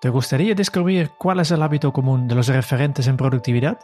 [0.00, 3.80] ¿Te gustaría descubrir cuál es el hábito común de los referentes en productividad?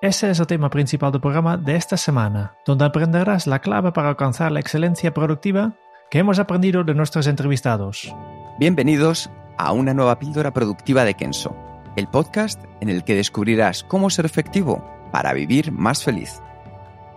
[0.00, 4.08] Ese es el tema principal del programa de esta semana, donde aprenderás la clave para
[4.08, 5.74] alcanzar la excelencia productiva
[6.10, 8.10] que hemos aprendido de nuestros entrevistados.
[8.58, 11.54] Bienvenidos a una nueva píldora productiva de Kenso,
[11.96, 14.82] el podcast en el que descubrirás cómo ser efectivo
[15.12, 16.40] para vivir más feliz.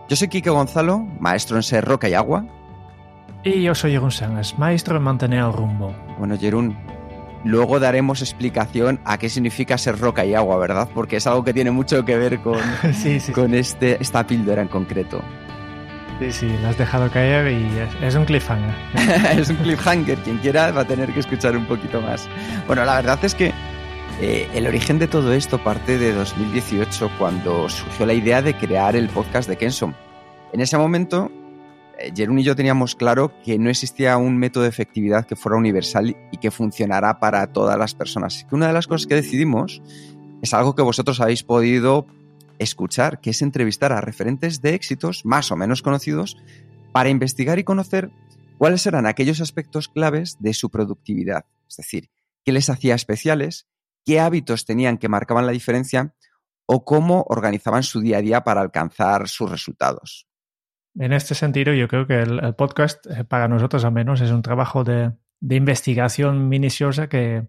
[0.10, 2.46] Yo soy Kike Gonzalo, maestro en ser roca y agua.
[3.45, 5.95] Y yo soy Jerún Sánchez, maestro en mantener el rumbo.
[6.20, 6.76] Bueno, Jerún,
[7.44, 10.89] luego daremos explicación a qué significa ser roca y agua, ¿verdad?
[10.94, 12.59] Porque es algo que tiene mucho que ver con,
[12.94, 13.31] Sí, sí.
[13.31, 15.22] con este, esta píldora en concreto.
[16.19, 18.73] Sí, sí, la has dejado caer y es, un cliffhanger.
[19.39, 22.30] es un cliffhanger, quien quiera va a tener que escuchar un poquito más.
[22.67, 23.52] Bueno, la verdad es que
[24.21, 28.95] eh, el origen de todo esto parte de 2018, cuando surgió la idea de crear
[28.95, 29.95] el podcast de Kenson.
[30.53, 31.31] En ese momento,
[32.16, 36.16] Jerún y yo teníamos claro que no existía un método de efectividad que fuera universal
[36.32, 38.36] y que funcionara para todas las personas.
[38.36, 39.82] Así que una de las cosas que decidimos
[40.42, 42.06] es algo que vosotros habéis podido
[42.60, 46.38] escuchar, que es entrevistar a referentes de éxitos más o menos conocidos
[46.92, 48.12] para investigar y conocer
[48.58, 51.45] cuáles eran aquellos aspectos claves de su productividad.
[51.70, 52.10] Es decir,
[52.44, 53.67] qué les hacía especiales,
[54.06, 56.14] qué hábitos tenían que marcaban la diferencia
[56.66, 60.28] o cómo organizaban su día a día para alcanzar sus resultados.
[60.95, 64.41] En este sentido, yo creo que el, podcast, eh, para nosotros al menos, es un
[64.41, 67.48] trabajo de, investigación minuciosa que,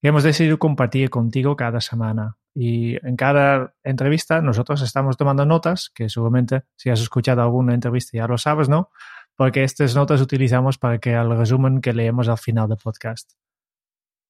[0.00, 2.36] que hemos decidido compartir contigo cada semana.
[2.54, 8.16] Y en cada entrevista nosotros estamos tomando notas, que seguramente si has escuchado alguna entrevista
[8.16, 8.90] ya lo sabes, ¿no?
[9.36, 13.32] Porque estas notas utilizamos para crear el resumen que leemos al final del podcast.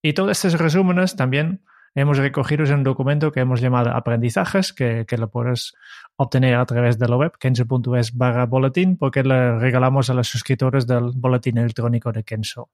[0.03, 1.63] Y todos estos resúmenes también
[1.97, 5.75] hemos recogido un documento que hemos llamado aprendizajes, que, que lo puedes
[6.17, 10.87] obtener a través de la web, kenso.es barra boletín, porque le regalamos a los suscriptores
[10.87, 12.69] del boletín electrónico de Kenso.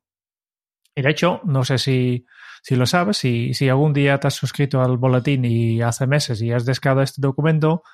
[0.94, 2.26] Y de hecho, no sé si,
[2.62, 6.42] si lo sabes, si, si algún día te has suscrito al boletín y hace meses
[6.42, 7.84] y has descargado este documento,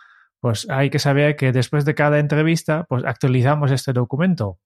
[0.40, 4.58] pues hay que saber que después de cada entrevista, pues actualizamos este documento.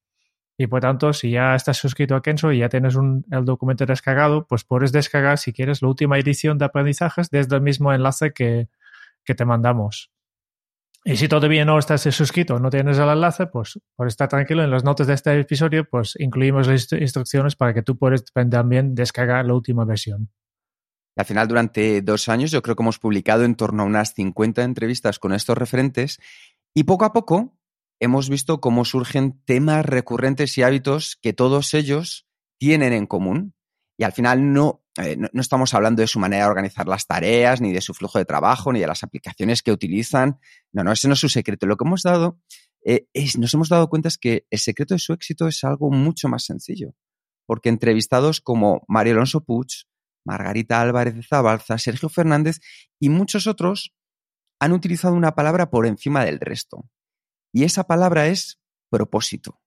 [0.58, 3.86] Y por tanto, si ya estás suscrito a Kenso y ya tienes un, el documento
[3.86, 8.32] descargado, pues puedes descargar, si quieres, la última edición de aprendizajes desde el mismo enlace
[8.32, 8.68] que,
[9.24, 10.10] que te mandamos.
[11.04, 14.70] Y si todavía no estás suscrito, no tienes el enlace, pues por estar tranquilo, en
[14.70, 18.94] las notas de este episodio, pues incluimos las instru- instrucciones para que tú puedas también
[18.94, 20.30] descargar la última versión.
[21.16, 24.62] Al final, durante dos años, yo creo que hemos publicado en torno a unas 50
[24.62, 26.20] entrevistas con estos referentes
[26.72, 27.58] y poco a poco
[28.02, 32.26] hemos visto cómo surgen temas recurrentes y hábitos que todos ellos
[32.58, 33.54] tienen en común.
[33.96, 37.06] Y al final no, eh, no, no estamos hablando de su manera de organizar las
[37.06, 40.40] tareas, ni de su flujo de trabajo, ni de las aplicaciones que utilizan.
[40.72, 41.66] No, no, ese no es su secreto.
[41.66, 42.40] Lo que hemos dado,
[42.84, 45.90] eh, es, nos hemos dado cuenta es que el secreto de su éxito es algo
[45.92, 46.96] mucho más sencillo.
[47.46, 49.68] Porque entrevistados como Mario Alonso Puig,
[50.24, 52.58] Margarita Álvarez de Zabalza, Sergio Fernández
[52.98, 53.94] y muchos otros
[54.58, 56.88] han utilizado una palabra por encima del resto.
[57.52, 59.60] Y esa palabra es propósito.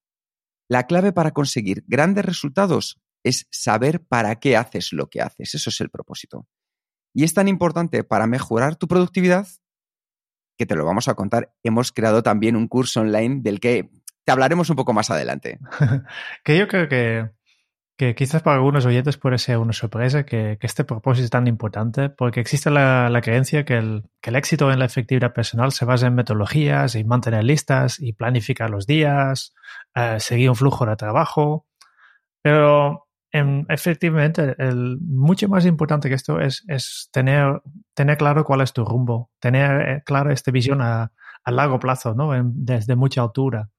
[0.68, 5.56] La clave para conseguir grandes resultados es saber para qué haces lo que haces.
[5.56, 6.47] Eso es el propósito.
[7.13, 9.47] Y es tan importante para mejorar tu productividad
[10.57, 11.53] que te lo vamos a contar.
[11.63, 13.90] Hemos creado también un curso online del que
[14.23, 15.59] te hablaremos un poco más adelante.
[16.44, 17.29] que yo creo que,
[17.97, 22.09] que quizás para algunos oyentes puede ser una sorpresa que, este propósito es tan importante,
[22.09, 26.95] porque existe la, creencia que el, éxito en la efectividad personal se basa en metodologías
[26.95, 29.53] y mantener listas y planificar los días,
[29.96, 31.66] eh, seguir un flujo de trabajo,
[32.41, 34.55] pero en, efectivamente
[35.02, 37.61] mucho más importante que esto es, tener,
[37.93, 41.11] tener claro cuál es tu rumbo, tener eh, claro esta visión a,
[41.46, 42.31] largo plazo, ¿no?
[42.43, 43.69] Desde mucha altura.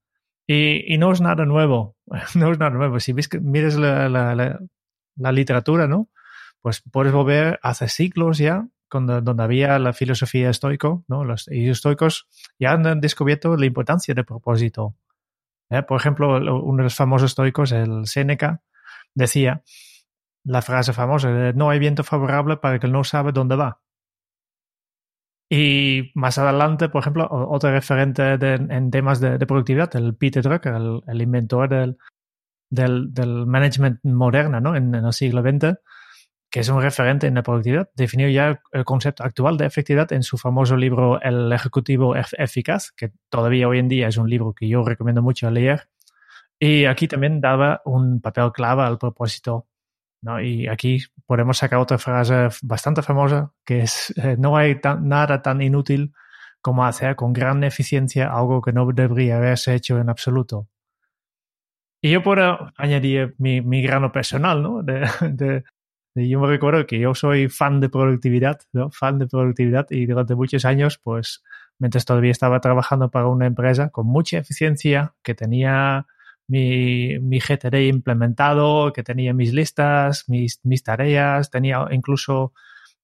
[0.47, 1.97] Y, y, no es nada nuevo,
[2.35, 3.01] no es nada nuevo.
[3.01, 4.59] Si ves que mires la,
[5.17, 6.09] literatura, ¿no?
[6.61, 11.25] Pues puedes volver hace siglos ya, cuando, donde había la filosofía estoico, ¿no?
[11.25, 12.29] Los estoicos
[12.59, 14.97] ya han descubierto la importancia del propósito.
[15.71, 15.83] ¿Eh?
[15.83, 18.63] Por ejemplo, uno de los famosos estoicos, el Séneca,
[19.15, 19.63] decía
[20.45, 23.81] la frase famosa, no hay viento favorable para el que no sabe dónde va.
[25.49, 30.75] Y más adelante, por ejemplo, otro referente en temas de, productividad, el Peter Drucker,
[31.07, 31.97] el, inventor del,
[32.69, 34.75] del, management moderno ¿no?
[34.75, 35.79] en, el siglo XX,
[36.51, 40.25] que es un referente en la productividad, definió ya el concepto actual de efectividad en
[40.25, 44.69] su famoso libro El Ejecutivo Eficaz, que todavía hoy en día es un libro que
[44.69, 45.89] yo recomiendo mucho leer.
[46.59, 49.67] Y aquí también daba un papel clave al propósito
[50.23, 50.41] ¿no?
[50.41, 55.63] Y aquí podemos sacar otra frase bastante famosa, que es, eh, no hay nada tan
[55.63, 56.13] inútil
[56.61, 60.69] como hacer con gran eficiencia algo que no debería haberse hecho en absoluto.
[62.03, 64.83] Y yo puedo añadir mi, grano personal, ¿no?
[64.85, 65.65] De,
[66.15, 68.91] yo me recuerdo que yo soy fan de productividad, ¿no?
[68.91, 71.43] Fan de productividad y durante muchos años, pues,
[71.79, 76.07] mientras todavía estaba trabajando para una empresa con mucha eficiencia, que tenía
[76.49, 82.53] mi, mi GTD implementado, que tenía mis listas, mis, mis tareas, tenía incluso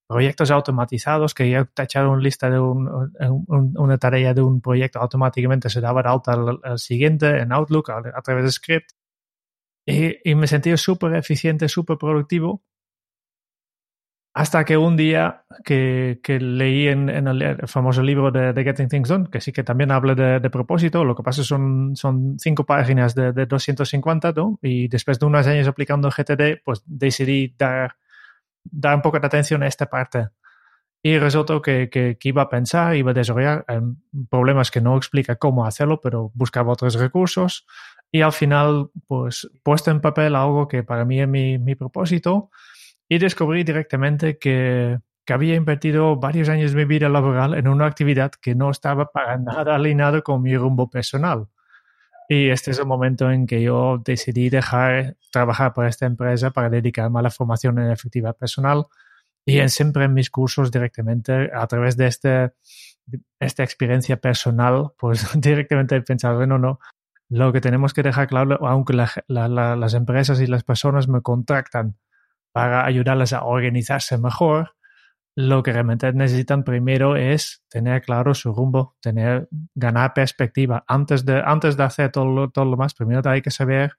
[0.07, 3.13] proyectos automatizados que ya tacharon lista de un,
[3.49, 8.23] una tarea de un proyecto automáticamente se daba de alta al, siguiente en Outlook a,
[8.23, 8.91] través de script.
[9.87, 12.63] Y, y me sentí súper eficiente, súper productivo
[14.35, 18.89] hasta que un día que, que leí en, en, el famoso libro de, de, Getting
[18.89, 22.39] Things Done, que sí que también habla de, de propósito, lo que pasa son, son
[22.39, 24.59] cinco páginas de, de 250, ¿no?
[24.63, 27.97] Y después de unos años aplicando GTD, pues decidí dar,
[28.65, 30.29] dar un poco de atención a esta parte.
[31.03, 33.67] Y resultó que, que, que, iba a pensar, iba a desarrollar
[34.31, 37.67] problemas que no explica cómo hacerlo, pero buscaba otros recursos.
[38.11, 42.51] Y al final, pues, puesto en papel algo que para mí es mi, mi propósito,
[43.13, 44.99] y descubrí directamente que,
[45.29, 49.39] había invertido varios años de mi vida laboral en una actividad que no estaba para
[49.39, 51.49] nada alineada con mi rumbo personal.
[52.29, 56.71] Y este es el momento en que yo decidí dejar trabajar para esta empresa para
[56.71, 58.87] dedicarme a la formación en efectividad personal
[59.47, 62.53] y en siempre en mis cursos directamente a través de este,
[63.41, 66.79] esta experiencia personal, pues directamente he pensado, bueno, no,
[67.29, 71.97] lo que tenemos que dejar claro, aunque las empresas y las personas me contractan
[72.53, 74.75] para ayudarles a organizarse mejor,
[75.35, 80.85] lo que realmente necesitan primero es tener claro su rumbo, tener, ganar perspectiva.
[80.87, 83.93] Antes de, antes de hacer todo lo, todo lo más, primero hay que saber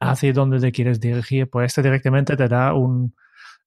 [0.00, 1.48] hacia dónde te quieres dirigir.
[1.48, 3.14] Pues esto directamente te da un,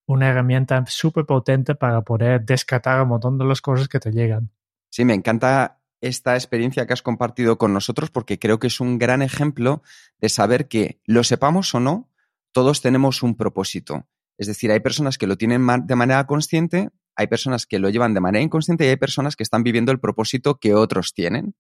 [0.06, 4.52] una herramienta súper potente para poder descartar un montón de las cosas que te llegan.
[4.92, 9.00] Sí, me encanta esta experiencia que has compartido con nosotros porque creo que es un
[9.00, 9.82] gran ejemplo
[10.20, 12.10] de saber que, lo sepamos o no,
[12.52, 14.08] todos tenemos un propósito
[14.40, 18.14] es decir, hay personas que lo tienen de manera consciente, hay personas que lo llevan
[18.14, 21.56] de manera inconsciente y hay personas que están viviendo el propósito que otros tienen.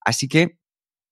[0.00, 0.58] Así que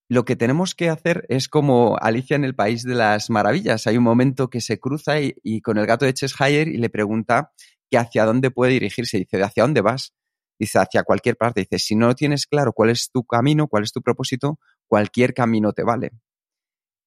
[0.09, 3.87] lo que tenemos que hacer es como Alicia en el País de las Maravillas.
[3.87, 7.53] Hay un momento que se cruza y, con el gato de Cheshire y le pregunta
[7.91, 9.19] que hacia dónde puede dirigirse.
[9.19, 10.15] Dice, ¿de hacia dónde vas?
[10.59, 11.61] Dice, hacia cualquier parte.
[11.61, 15.75] Dice, si no tienes claro cuál es tu camino, cuál es tu propósito, cualquier camino
[15.75, 16.13] te vale.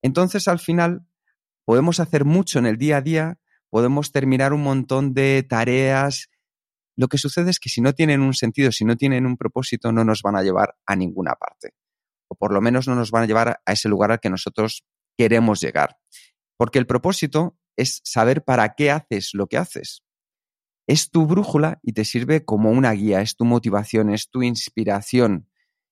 [0.03, 1.07] Entonces, al final,
[1.65, 3.39] podemos hacer mucho en el día a día
[3.69, 6.29] podemos terminar un montón de tareas.
[6.95, 9.91] Lo que sucede es que si no tienen un sentido, si no tienen un propósito,
[9.91, 11.73] no nos van a llevar a ninguna parte.
[12.27, 14.83] O por lo menos no nos van a llevar a ese lugar al que nosotros
[15.17, 15.97] queremos llegar.
[16.57, 20.03] Porque el propósito es saber para qué haces lo que haces.
[20.87, 25.47] Es tu brújula y te sirve como una guía, es tu motivación, es tu inspiración.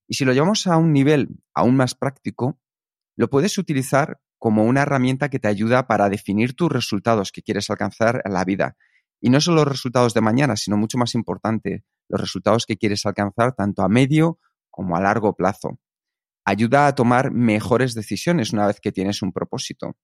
[0.07, 2.59] Y si lo llevamos a un nivel aún más práctico,
[3.15, 7.69] lo puedes utilizar como una herramienta que te ayuda para definir tus resultados que quieres
[7.69, 8.77] alcanzar en la vida.
[9.19, 13.05] Y no solo los resultados de mañana, sino mucho más importante, los resultados que quieres
[13.05, 14.39] alcanzar tanto a medio
[14.69, 15.79] como a largo plazo.
[16.45, 19.97] Ayuda a tomar mejores decisiones una vez que tienes un propósito.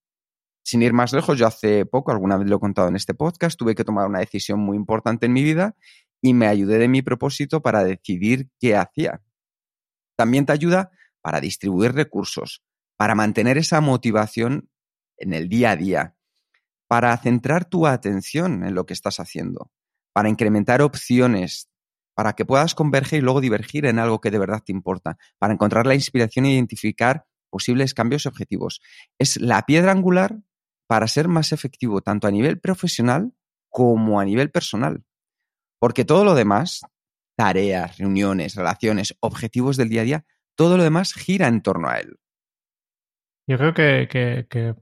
[0.63, 3.57] Sin ir más lejos, yo hace poco, alguna vez lo he contado en este podcast,
[3.57, 5.75] tuve que tomar una decisión muy importante en mi vida
[6.21, 9.21] y me ayudé de mi propósito para decidir qué hacía.
[10.15, 12.63] También te ayuda para distribuir recursos,
[12.97, 14.69] para mantener esa motivación
[15.17, 16.15] en el día a día,
[16.88, 19.71] para centrar tu atención en lo que estás haciendo,
[20.13, 21.69] para incrementar opciones,
[22.15, 25.53] para que puedas converger y luego divergir en algo que de verdad te importa, para
[25.53, 28.81] encontrar la inspiración e identificar posibles cambios objetivos.
[29.17, 30.39] Es la piedra angular
[30.88, 33.33] para ser más efectivo tanto a nivel profesional
[33.69, 35.03] como a nivel personal.
[35.79, 36.81] Porque todo lo demás,
[37.35, 42.00] tareas, reuniones, relaciones, objetivos del día a día, todo lo demás gira en torno a
[42.00, 42.19] él.
[43.47, 44.07] Yo creo que,
[44.50, 44.75] que,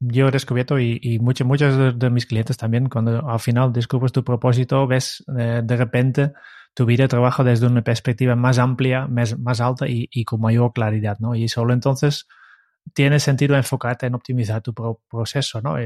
[0.00, 4.12] yo he descubierto y, y muchos, muchos de, mis clientes también, cuando al final descubres
[4.12, 6.32] tu propósito, ves eh, de repente
[6.74, 10.40] tu vida de trabajo desde una perspectiva más amplia, más, más alta y, y, con
[10.40, 11.34] mayor claridad, ¿no?
[11.34, 12.28] Y solo entonces
[12.94, 15.76] tiene sentido enfocarte en optimizar tu proceso, ¿no?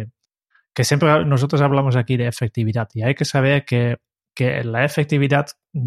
[0.74, 3.98] que siempre nosotros hablamos aquí de efectividad y hay que saber que
[4.34, 5.46] que la efectividad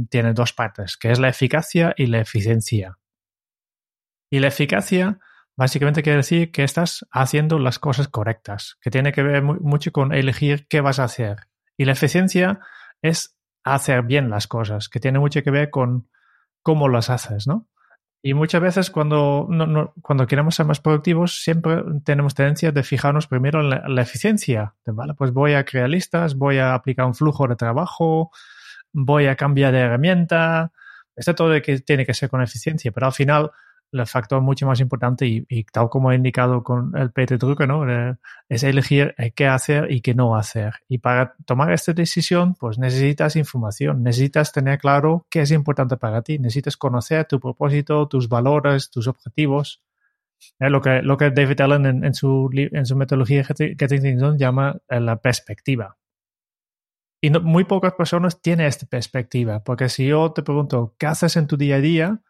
[0.10, 2.98] tiene dos partes, que es la eficacia y la eficiencia.
[4.30, 5.20] Y la eficacia
[5.56, 10.14] básicamente quiere decir que estás haciendo las cosas correctas, que tiene que ver mucho con
[10.14, 11.48] elegir qué vas a hacer.
[11.78, 12.60] Y la eficiencia
[13.02, 16.08] es hacer bien las cosas, que tiene mucho que ver con
[16.62, 17.68] cómo las haces, ¿no?
[18.26, 19.48] Y muchas veces cuando,
[20.02, 24.74] cuando queremos ser más productivos, siempre tenemos tendencia de fijarnos primero en la, eficiencia.
[24.84, 25.14] ¿vale?
[25.14, 28.32] Pues voy a crear listas, voy a aplicar un flujo de trabajo,
[28.92, 30.72] voy a cambiar de herramienta.
[31.16, 33.52] Esto todo que tiene que ser con eficiencia, pero al final
[33.92, 37.89] el factor mucho más importante y, tal como he indicado con el Peter Drucker, ¿no?
[37.89, 38.15] Eh,
[38.50, 40.74] es elegir eh, qué hacer y qué no hacer.
[40.88, 46.22] Y para tomar esta decisión, pues necesitas información, necesitas tener claro qué es importante para
[46.22, 49.82] ti, necesitas conocer tu propósito, tus valores, tus objetivos.
[50.60, 54.38] Eh, lo, que, lo que David Allen en, su, en su metodología Getting Things Done
[54.38, 55.98] llama la perspectiva.
[57.22, 61.48] Y muy pocas personas tienen esta perspectiva, porque si yo te pregunto, ¿qué haces en
[61.48, 62.22] tu día a día?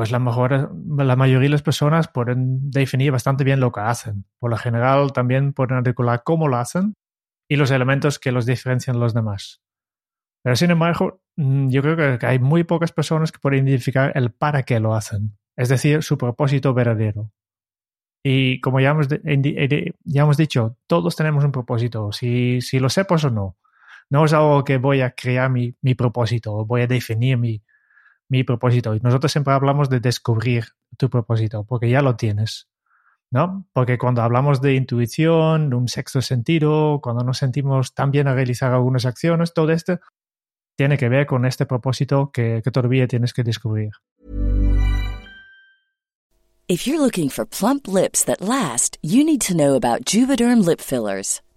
[0.00, 4.24] Pues la, mayoría de las personas pueden definir bastante bien lo que hacen.
[4.38, 6.94] Por lo general también pueden articular cómo lo hacen
[7.50, 9.60] y los elementos que los diferencian de los demás.
[10.42, 14.32] Pero sin embargo, mm, yo creo que hay muy pocas personas que pueden identificar el
[14.32, 17.30] para qué lo hacen, es decir, su propósito verdadero.
[18.24, 23.22] Y como ya hemos, ya hemos dicho, todos tenemos un propósito, si, si lo sepas
[23.24, 23.58] o no.
[24.08, 27.62] No es algo que voy a crear mi, mi propósito, voy a definir mi,
[28.30, 28.94] mi propósito.
[28.94, 30.64] Y nosotros siempre hablamos de descubrir
[30.96, 32.68] tu propósito, porque ya lo tienes.
[33.32, 33.68] ¿No?
[33.72, 38.72] Porque cuando hablamos de intuición, un sexto sentido, cuando nos sentimos tan bien a realizar
[38.72, 40.00] algunas acciones, todo esto
[40.76, 43.90] tiene que ver con este propósito que, todavía tienes que descubrir.
[46.66, 51.40] If you're looking for plump lips that last, you need to know about lip fillers.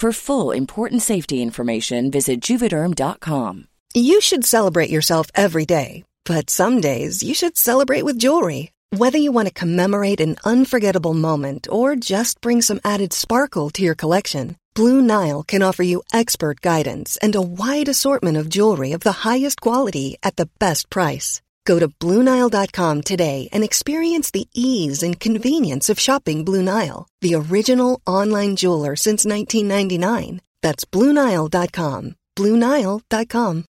[0.00, 3.68] For full important safety information, visit juvederm.com.
[3.92, 8.72] You should celebrate yourself every day, but some days you should celebrate with jewelry.
[8.96, 13.82] Whether you want to commemorate an unforgettable moment or just bring some added sparkle to
[13.82, 18.92] your collection, Blue Nile can offer you expert guidance and a wide assortment of jewelry
[18.92, 21.42] of the highest quality at the best price.
[21.66, 27.34] Go to Bluenile.com today and experience the ease and convenience of shopping Blue Nile, the
[27.34, 30.40] original online jeweler since 1999.
[30.62, 32.16] That's Bluenile.com.
[32.36, 33.64] Bluenile.com.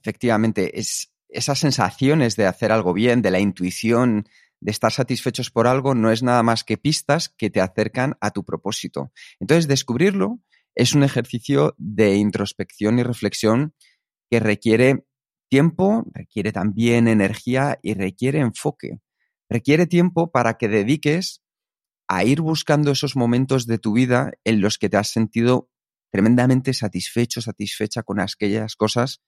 [0.00, 4.26] Efectivamente, es esas sensaciones de hacer algo bien, de la intuición,
[4.60, 8.30] de estar satisfechos por algo, no es nada más que pistas que te acercan a
[8.30, 9.12] tu propósito.
[9.40, 10.40] Entonces, descubrirlo
[10.74, 13.74] es un ejercicio de introspección y reflexión
[14.30, 15.04] que requiere
[15.52, 19.02] Tiempo requiere también energía y requiere enfoque.
[19.50, 21.42] Requiere tiempo para que dediques
[22.08, 25.68] a ir buscando esos momentos de tu vida en los que te has sentido
[26.10, 29.20] tremendamente satisfecho, satisfecha con aquellas cosas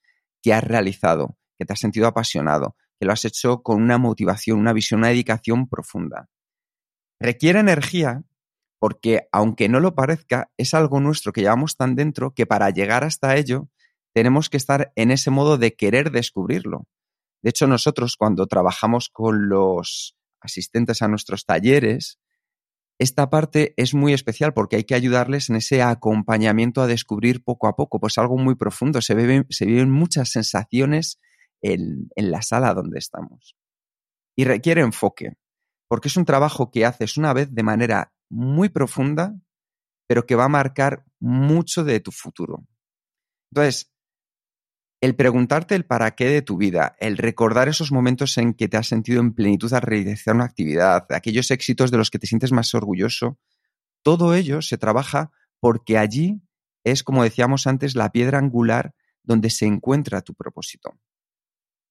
[0.43, 4.59] que has realizado, que te has sentido apasionado, que lo has hecho con una motivación,
[4.59, 6.31] una visión, una dedicación profunda.
[7.21, 8.23] Requiere energía
[8.79, 13.05] porque, aunque no lo parezca, es algo nuestro que llevamos tan dentro que para llegar
[13.05, 13.69] hasta ello
[14.15, 16.87] tenemos que estar en ese modo de querer descubrirlo.
[17.43, 22.19] De hecho, nosotros cuando trabajamos con los asistentes a nuestros talleres,
[22.99, 27.67] esta parte es muy especial porque hay que ayudarles en ese acompañamiento a descubrir poco
[27.67, 29.03] a poco, pues algo muy profundo.
[29.03, 31.21] Se, viven muchas sensaciones
[31.61, 33.57] en, en la sala donde estamos.
[34.37, 35.37] Y requiere enfoque,
[35.89, 39.35] porque es un trabajo que haces una vez de manera muy profunda,
[40.07, 42.65] pero que va a marcar mucho de tu futuro.
[43.51, 43.94] Entonces,
[45.05, 48.79] el preguntarte el para qué de tu vida, el recordar esos momentos en que te
[48.79, 52.53] has sentido en plenitud al realizar una actividad, aquellos éxitos de los que te sientes
[52.53, 53.39] más orgulloso,
[54.03, 55.31] todo ello se trabaja
[55.61, 56.41] porque allí
[56.85, 60.99] es, como decíamos antes, la piedra angular donde se encuentra tu propósito.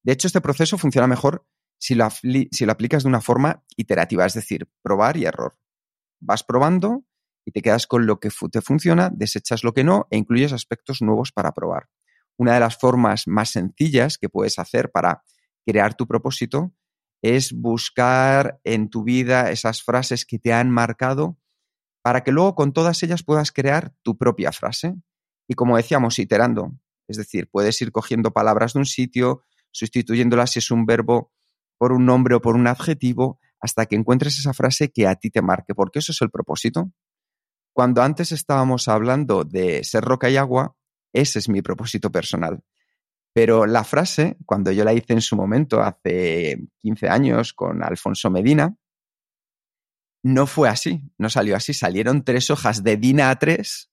[0.02, 1.46] De hecho, este proceso funciona mejor
[1.78, 2.06] si lo,
[2.72, 5.56] aplicas de una forma iterativa, es decir, probar y error.
[6.20, 7.06] Vas probando
[7.46, 11.04] y te quedas con lo que te funciona, desechas lo que no e incluyes aspectos
[11.04, 11.90] nuevos para probar.
[12.38, 15.24] Una de las formas más sencillas que puedes hacer para
[15.66, 16.74] crear tu propósito
[17.22, 21.38] es buscar en tu vida esas frases que te han marcado
[22.04, 24.94] para que luego con todas ellas puedas crear tu propia frase.
[25.48, 26.74] Y como decíamos, iterando.
[27.08, 31.32] Es decir, puedes ir cogiendo palabras de un sitio, sustituyéndolas si es un verbo
[31.78, 35.30] por un nombre o por un adjetivo, hasta que encuentres esa frase que a ti
[35.30, 36.92] te marque, porque eso es el propósito.
[37.74, 40.76] Cuando antes estábamos hablando de ser roca y agua,
[41.14, 42.64] ese es mi propósito personal.
[43.34, 48.30] Pero la frase, cuando yo la hice en su momento, hace 15 años, con Alfonso
[48.30, 48.76] Medina,
[50.24, 51.74] no fue así, no salió así.
[51.74, 53.90] Salieron tres hojas de DINA A3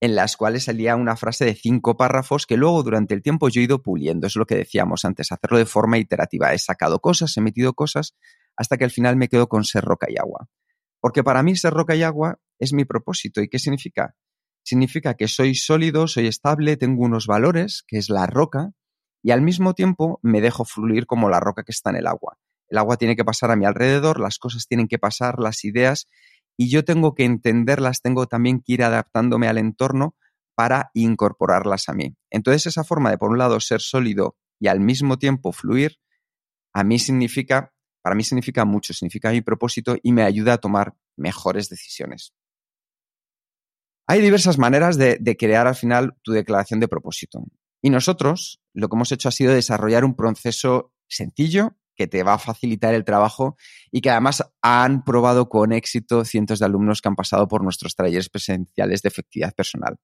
[0.00, 3.60] en las cuales salía una frase de cinco párrafos que luego durante el tiempo yo
[3.60, 4.26] he ido puliendo.
[4.26, 6.52] Es lo que decíamos antes, hacerlo de forma iterativa.
[6.52, 8.14] He sacado cosas, he metido cosas,
[8.56, 10.48] hasta que al final me quedo con ser roca y agua.
[11.00, 13.40] Porque para mí ser roca y agua es mi propósito.
[13.40, 14.14] ¿Y qué significa?
[14.68, 18.72] Significa que soy sólido, soy estable, tengo unos valores, que es la roca,
[19.22, 22.36] y al mismo tiempo me dejo fluir como la roca que está en el agua.
[22.68, 26.06] El agua tiene que pasar a mi alrededor, las cosas tienen que pasar, las ideas,
[26.58, 30.14] y yo tengo que entenderlas, tengo también que ir adaptándome al entorno
[30.54, 32.14] para incorporarlas a mí.
[32.28, 35.96] Entonces esa forma de, por un lado, ser sólido y al mismo tiempo fluir,
[36.74, 37.72] a mí significa
[38.02, 42.34] para mí significa mucho, significa mi propósito y me ayuda a tomar mejores decisiones.
[44.10, 47.44] Hay diversas maneras de, crear al final tu declaración de propósito.
[47.82, 52.34] Y nosotros lo que hemos hecho ha sido desarrollar un proceso sencillo que te va
[52.34, 53.58] a facilitar el trabajo
[53.92, 57.94] y que además han probado con éxito cientos de alumnos que han pasado por nuestros
[57.96, 59.96] talleres presenciales de efectividad personal.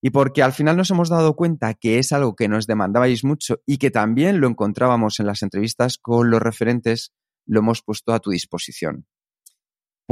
[0.00, 3.62] Y porque al final nos hemos dado cuenta que es algo que nos demandabais mucho
[3.66, 7.12] y que también lo encontrábamos en las entrevistas con los referentes,
[7.46, 9.06] lo hemos puesto a tu disposición.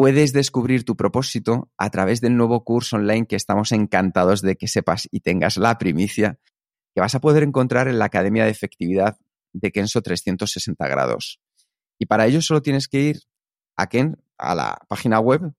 [0.01, 4.67] Puedes descubrir tu propósito a través del nuevo curso online que estamos encantados de que
[4.67, 6.41] sepas y tengas la primicia
[6.95, 9.19] que vas a poder encontrar en la Academia de Efectividad
[9.53, 11.43] de Kenso 360 grados.
[11.99, 13.21] Y para ello solo tienes que ir
[13.77, 15.53] a, Ken, a la página web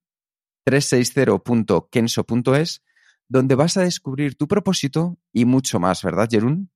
[0.66, 2.82] 360.kenso.es
[3.28, 6.72] donde vas a descubrir tu propósito y mucho más, ¿verdad, Jerún?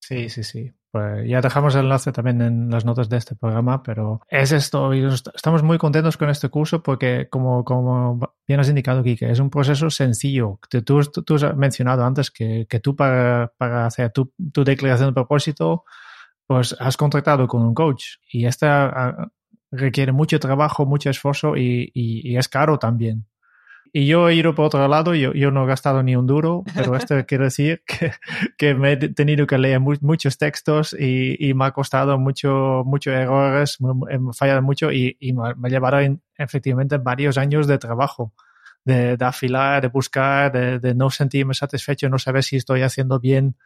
[0.00, 0.72] Sí, sí, sí.
[0.92, 4.92] Pues ya dejamos el enlace también en las notas de este programa, pero es esto.
[4.92, 9.40] Y estamos muy contentos con este curso porque, como, como bien has indicado, Kike, es
[9.40, 10.60] un proceso sencillo.
[10.84, 15.14] Tú, tú, has mencionado antes que, que tú para, para hacer tu, tu, declaración de
[15.14, 15.84] propósito,
[16.46, 18.18] pues has contratado con un coach.
[18.30, 19.28] Y esta ah,
[19.70, 23.24] requiere mucho trabajo, mucho esfuerzo y, y es caro también.
[23.94, 26.64] Y yo he ido por otro lado, yo, yo no he gastado ni un duro,
[26.74, 28.12] pero esto quiere decir que,
[28.56, 33.12] que, me he tenido que leer muchos textos y, y, me ha costado mucho, muchos
[33.12, 33.78] errores,
[34.10, 35.98] he fallado mucho y, y me, me, ha llevado
[36.38, 38.32] efectivamente varios años de trabajo,
[38.82, 43.20] de, de afilar, de buscar, de, de, no sentirme satisfecho, no saber si estoy haciendo
[43.20, 43.56] bien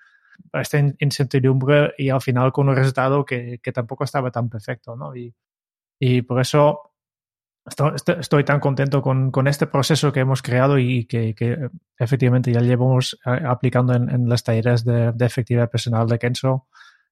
[0.53, 5.15] esta incertidumbre y al final con un resultado que, que tampoco estaba tan perfecto, ¿no?
[5.15, 5.33] Y,
[6.01, 6.96] y por eso
[7.67, 12.61] estoy, tan contento con, con, este proceso que hemos creado y que, que efectivamente ya
[12.61, 16.67] llevamos eh, aplicando en, en las talleres de, de, efectividad personal de Kenso,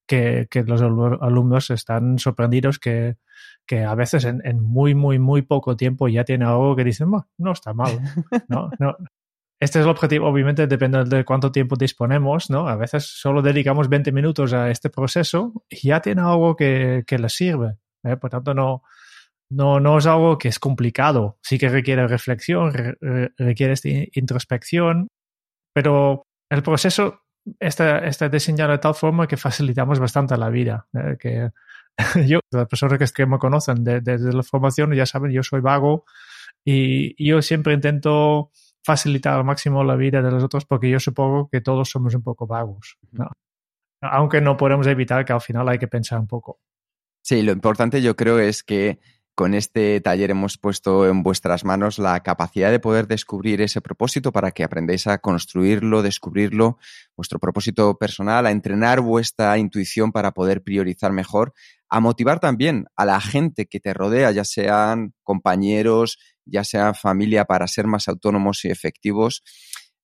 [0.07, 3.17] que, que, los alumnos están sorprendidos que,
[3.67, 7.11] que a veces en, en, muy, muy, muy poco tiempo ya tiene algo que dicen,
[7.39, 8.01] no está mal.
[8.49, 8.97] No, no.
[9.61, 12.69] Este es el objetivo, obviamente depende de cuánto tiempo disponemos, ¿no?
[12.69, 17.19] A veces solo dedicamos 20 minutos a este proceso y ya tiene algo que, que
[17.19, 17.77] les sirve.
[18.03, 18.17] ¿eh?
[18.17, 18.83] Por tanto, no,
[19.55, 21.39] no, no es algo que es complicado.
[21.43, 22.73] Sí que requiere reflexión,
[23.39, 25.09] requiere esta introspección,
[25.73, 27.23] pero el proceso
[27.61, 30.87] está, está, diseñado de tal forma que facilitamos bastante la vida.
[30.95, 31.17] ¿eh?
[31.19, 31.51] Que
[32.27, 36.05] yo, las personas que, me conocen desde de, la formación ya saben, yo soy vago
[36.65, 38.51] y, y yo siempre intento
[38.83, 42.23] facilitar al máximo la vida de los otros porque yo supongo que todos somos un
[42.23, 42.99] poco vagos.
[43.13, 43.31] ¿no?
[44.03, 46.59] Aunque no podemos evitar que al final hay que pensar un poco.
[47.23, 48.99] Sí, lo importante yo creo es que
[49.35, 54.31] con este taller hemos puesto en vuestras manos la capacidad de poder descubrir ese propósito
[54.33, 56.79] para que aprendáis a construirlo, descubrirlo,
[57.17, 61.53] vuestro propósito personal, a entrenar vuestra intuición para poder priorizar mejor,
[61.89, 67.45] a motivar también a la gente que te rodea, ya sean compañeros, ya sea familia,
[67.45, 69.43] para ser más autónomos y efectivos,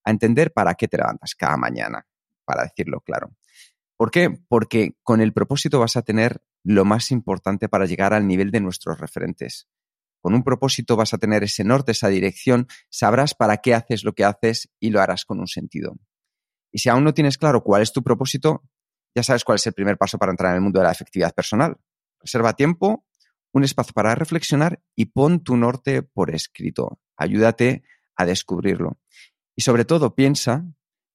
[0.05, 2.05] a entender para qué te levantas cada mañana,
[2.45, 3.31] para decirlo claro.
[4.01, 4.31] ¿Por qué?
[4.49, 8.63] Porque con el propósito vas a tener lo más importante para llegar al nivel de
[8.63, 9.69] nuestros referentes.
[10.23, 14.15] con un propósito vas a tener ese norte, esa dirección, sabrás para qué haces lo
[14.15, 15.99] que haces y lo harás con un sentido.
[16.73, 18.63] Y si aún no tienes claro cuál es tu propósito,
[19.15, 21.35] ya sabes cuál es el primer paso para entrar en el mundo de la efectividad
[21.35, 21.77] personal.
[22.21, 23.05] Reserva tiempo,
[23.53, 27.03] un espacio para reflexionar y pon tu norte por escrito.
[27.19, 27.83] Ayúdate
[28.17, 28.99] a descubrirlo.
[29.57, 30.65] Y sobre todo piensa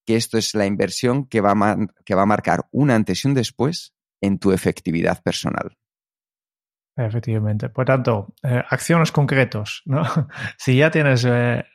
[0.06, 3.28] que esto es la inversión que va a, que va a marcar un antes y
[3.28, 5.78] un después en tu efectividad personal.
[6.98, 7.70] Efectivamente.
[7.70, 10.04] Por tanto, eh, acciones concretos, ¿no?
[10.58, 11.66] si ya tienes eh,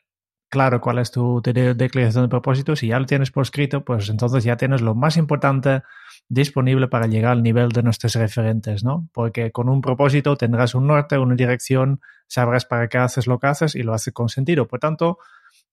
[0.48, 4.44] claro cuál es tu declaración de propósito, si ya lo tienes por escrito, pues entonces
[4.44, 5.82] ya tienes lo más importante
[6.28, 9.08] disponible para llegar al nivel de nuestros referentes, ¿no?
[9.12, 13.48] Porque con un propósito tendrás un norte, una dirección, sabrás para qué haces lo que
[13.48, 14.66] haces y lo haces con sentido.
[14.66, 15.18] Por tanto,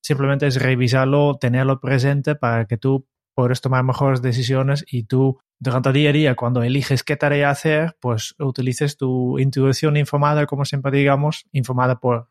[0.02, 5.90] simplemente es revisarlo, tenerlo presente para que tú puedas tomar mejores decisiones y tú durante
[5.90, 10.92] el día a cuando eliges qué tarea hacer, pues utilices tu intuición informada, como siempre
[10.92, 12.30] digamos, informada por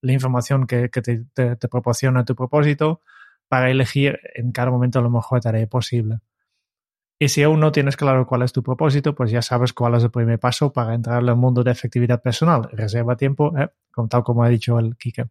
[0.00, 1.24] la información que, te,
[1.68, 3.00] proporciona tu propósito
[3.48, 6.20] para elegir en cada momento la mejor tarea posible.
[7.18, 10.04] Y si aún no tienes claro cuál es tu propósito, pues ya sabes cuál es
[10.04, 12.68] el primer paso para entrar al mundo de efectividad personal.
[12.72, 13.68] Reserva tiempo, eh,
[14.08, 15.28] tal como ha dicho el Kike.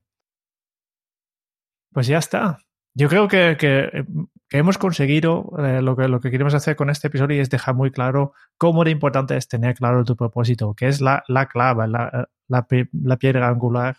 [1.92, 2.60] Pues ya está.
[2.94, 4.06] Yo creo que, que,
[4.50, 7.76] hemos conseguido eh, lo, que, lo que queremos hacer con este episodio y es dejar
[7.76, 11.88] muy claro cómo de importante es tener claro tu propósito, que es la, la clave,
[11.88, 13.98] la, la, piedra angular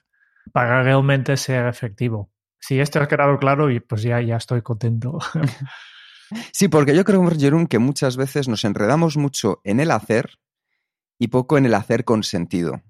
[0.52, 2.30] para realmente ser efectivo.
[2.58, 5.18] Si esto ha quedado claro, pues ya, ya estoy contento.
[6.52, 10.38] Sí, porque yo creo, Jerón, que muchas veces nos enredamos mucho en el hacer
[11.18, 12.82] y poco en el hacer con sentido.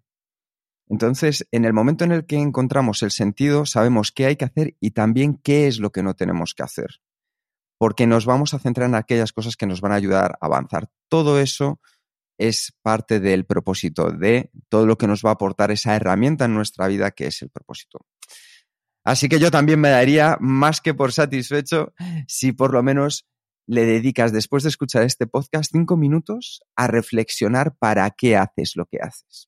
[0.88, 4.76] Entonces, en el momento en el que encontramos el sentido, sabemos qué hay que hacer
[4.80, 7.00] y también qué es lo que no tenemos que hacer.
[7.78, 10.88] Porque nos vamos a centrar en aquellas cosas que nos van a ayudar a avanzar.
[11.08, 11.80] Todo eso
[12.38, 16.54] es parte del propósito de todo lo que nos va a aportar esa herramienta en
[16.54, 18.06] nuestra vida que es el propósito.
[19.04, 21.92] Así que yo también me daría más que por satisfecho
[22.26, 23.26] si por lo menos
[23.66, 28.86] le dedicas después de escuchar este podcast cinco minutos a reflexionar para qué haces lo
[28.86, 29.47] que haces.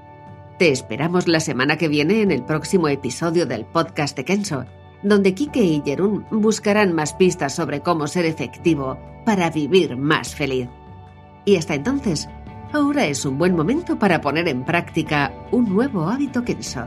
[0.61, 4.65] Te esperamos la semana que viene en el próximo episodio del podcast de Kenso,
[5.01, 10.69] donde Kike y Jerún buscarán más pistas sobre cómo ser efectivo para vivir más feliz.
[11.45, 12.29] Y hasta entonces,
[12.73, 16.85] ahora es un buen momento para poner en práctica un nuevo hábito Kenso.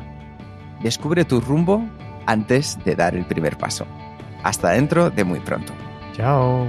[0.80, 1.84] Descubre tu rumbo
[2.26, 3.88] antes de dar el primer paso.
[4.44, 5.72] Hasta dentro de muy pronto.
[6.12, 6.68] Chao.